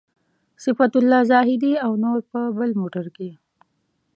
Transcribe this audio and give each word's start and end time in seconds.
صفت 0.63 0.93
الله 1.01 1.21
زاهدي 1.31 1.73
او 1.85 1.91
نور 2.03 2.19
په 2.31 2.39
بل 2.57 2.69
موټر 2.79 3.05
کې. 3.15 3.29